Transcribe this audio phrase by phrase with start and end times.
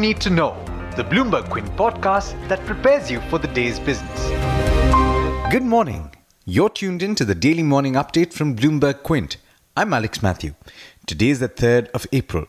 [0.00, 0.56] need to know,
[0.96, 4.28] the Bloomberg Quint podcast that prepares you for the day's business.
[5.52, 6.10] Good morning.
[6.46, 9.36] You're tuned in to the daily morning update from Bloomberg Quint.
[9.76, 10.54] I'm Alex Matthew.
[11.04, 12.46] Today is the 3rd of April.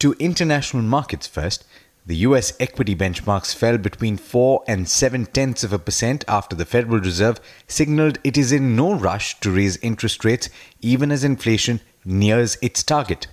[0.00, 1.64] To international markets first,
[2.04, 6.66] the US equity benchmarks fell between 4 and 7 tenths of a percent after the
[6.66, 10.50] Federal Reserve signaled it is in no rush to raise interest rates
[10.82, 13.26] even as inflation nears its target.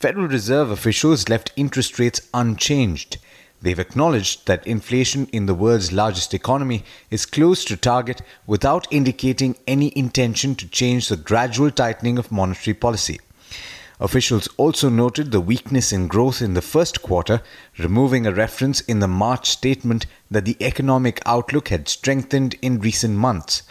[0.00, 3.18] Federal Reserve officials left interest rates unchanged.
[3.60, 9.58] They've acknowledged that inflation in the world's largest economy is close to target without indicating
[9.66, 13.20] any intention to change the gradual tightening of monetary policy.
[14.00, 17.42] Officials also noted the weakness in growth in the first quarter,
[17.76, 23.18] removing a reference in the March statement that the economic outlook had strengthened in recent
[23.18, 23.64] months.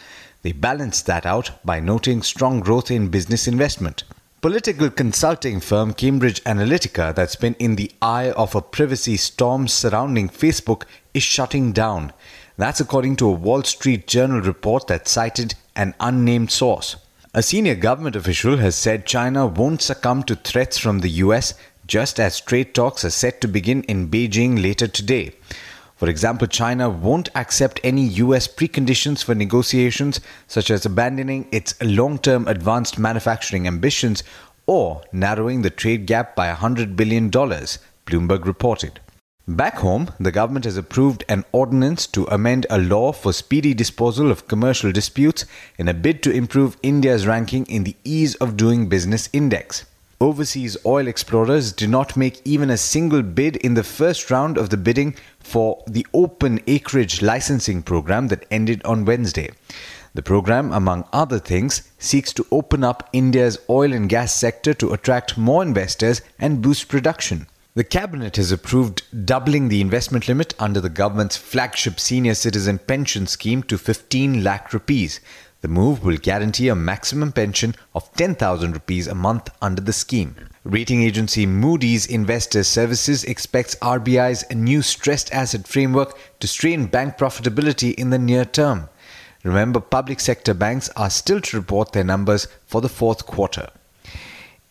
[0.43, 4.03] They balanced that out by noting strong growth in business investment.
[4.41, 10.29] Political consulting firm Cambridge Analytica, that's been in the eye of a privacy storm surrounding
[10.29, 12.13] Facebook, is shutting down.
[12.55, 16.95] That's according to a Wall Street Journal report that cited an unnamed source.
[17.34, 21.54] A senior government official has said China won't succumb to threats from the US
[21.85, 25.34] just as trade talks are set to begin in Beijing later today.
[25.99, 32.19] For example, China won't accept any US preconditions for negotiations, such as abandoning its long
[32.19, 34.23] term advanced manufacturing ambitions
[34.65, 39.01] or narrowing the trade gap by $100 billion, Bloomberg reported.
[39.45, 44.31] Back home, the government has approved an ordinance to amend a law for speedy disposal
[44.31, 45.45] of commercial disputes
[45.77, 49.83] in a bid to improve India's ranking in the Ease of Doing Business Index.
[50.21, 54.70] Overseas oil explorers did not make even a single bid in the first round of
[54.70, 59.49] the bidding for the open acreage licensing program that ended on Wednesday.
[60.15, 64.91] The program, among other things, seeks to open up India's oil and gas sector to
[64.91, 67.47] attract more investors and boost production.
[67.75, 73.25] The Cabinet has approved doubling the investment limit under the government's flagship senior citizen pension
[73.25, 75.21] scheme to 15 lakh rupees.
[75.61, 80.35] The move will guarantee a maximum pension of 10,000 rupees a month under the scheme.
[80.63, 87.93] Rating agency Moody's Investor Services expects RBI's new stressed asset framework to strain bank profitability
[87.95, 88.87] in the near term.
[89.43, 93.69] Remember, public sector banks are still to report their numbers for the fourth quarter.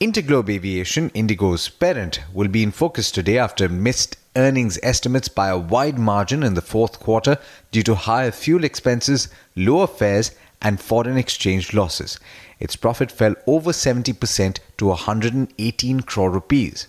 [0.00, 5.58] Interglobe Aviation, Indigo's parent, will be in focus today after missed earnings estimates by a
[5.58, 7.36] wide margin in the fourth quarter
[7.72, 10.30] due to higher fuel expenses, lower fares,
[10.60, 12.18] and foreign exchange losses.
[12.60, 16.88] Its profit fell over 70% to 118 crore rupees.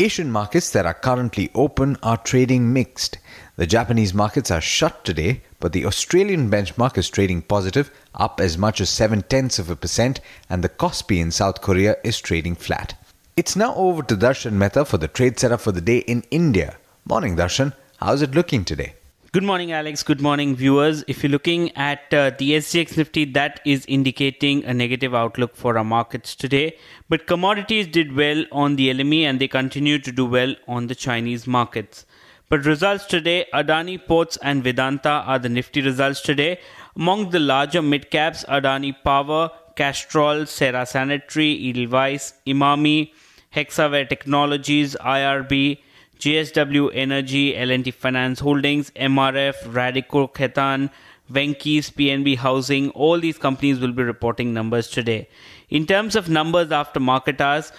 [0.00, 3.18] Asian markets that are currently open are trading mixed.
[3.56, 8.58] The Japanese markets are shut today, but the Australian benchmark is trading positive, up as
[8.58, 10.20] much as 7 tenths of a percent,
[10.50, 12.94] and the Kospi in South Korea is trading flat.
[13.36, 16.76] It's now over to Darshan Mehta for the trade setup for the day in India.
[17.04, 17.72] Morning, Darshan.
[17.98, 18.94] How's it looking today?
[19.34, 20.02] Good morning, Alex.
[20.02, 21.04] Good morning, viewers.
[21.08, 25.78] If you're looking at uh, the SGX Nifty, that is indicating a negative outlook for
[25.78, 26.76] our markets today.
[27.08, 30.94] But commodities did well on the LME and they continue to do well on the
[30.94, 32.04] Chinese markets.
[32.50, 36.60] But results today, Adani Ports and Vedanta are the Nifty results today.
[36.94, 43.14] Among the larger mid caps, Adani Power, Castrol, Cera Sanitary, Edelweiss, Emami,
[43.56, 45.78] Hexaware Technologies, IRB,
[46.22, 50.88] JSW Energy, L&T Finance Holdings, MRF, Radico Khaitan,
[51.28, 55.28] Venky's, PNB Housing, all these companies will be reporting numbers today.
[55.68, 57.72] In terms of numbers after market hours,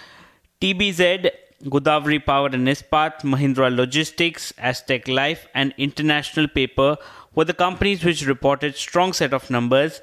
[0.59, 1.31] TBZ
[1.63, 6.97] Godawari Power and Ispat, Mahindra Logistics, Astec Life, and International Paper
[7.35, 10.01] were the companies which reported strong set of numbers.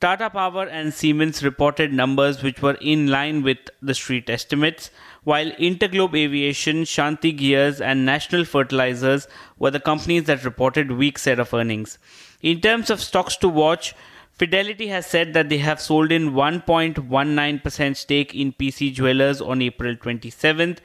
[0.00, 4.90] Tata Power and Siemens reported numbers which were in line with the street estimates,
[5.28, 9.28] while Interglobe Aviation, Shanti Gears, and National Fertilizers
[9.58, 11.98] were the companies that reported weak set of earnings.
[12.40, 13.94] In terms of stocks to watch,
[14.32, 19.96] Fidelity has said that they have sold in 1.19% stake in PC Jewelers on April
[19.96, 20.78] 27th.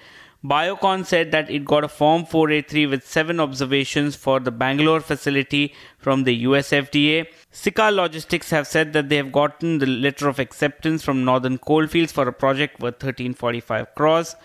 [0.46, 5.74] Biocon said that it got a Form 483 with seven observations for the Bangalore facility
[5.98, 7.28] from the US FDA.
[7.54, 12.12] Sical Logistics have said that they have gotten the letter of acceptance from Northern Coalfields
[12.12, 14.36] for a project worth 1345 crores.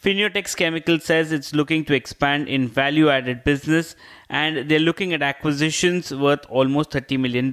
[0.00, 3.96] Fineotex Chemical says it's looking to expand in value added business
[4.28, 7.50] and they're looking at acquisitions worth almost $30 million.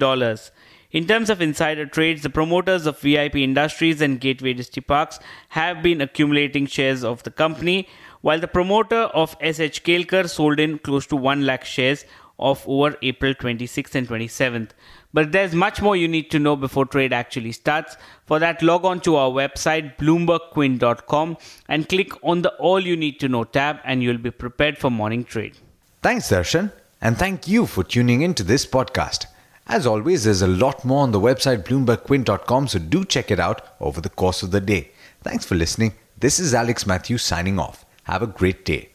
[0.90, 5.20] In terms of insider trades, the promoters of VIP Industries and Gateway Distriparks
[5.50, 7.86] have been accumulating shares of the company,
[8.22, 12.06] while the promoter of SH Kelkar sold in close to 1 lakh shares
[12.38, 14.70] of over April 26th and 27th.
[15.12, 17.98] But there's much more you need to know before trade actually starts.
[18.24, 21.36] For that, log on to our website, bloombergquint.com,
[21.68, 24.90] and click on the All You Need to Know tab, and you'll be prepared for
[24.90, 25.54] morning trade.
[26.00, 29.26] Thanks, Darshan, and thank you for tuning in to this podcast.
[29.70, 33.60] As always, there's a lot more on the website bloombergquint.com, so do check it out
[33.80, 34.92] over the course of the day.
[35.22, 35.92] Thanks for listening.
[36.16, 37.84] This is Alex Matthews signing off.
[38.04, 38.88] Have a great day.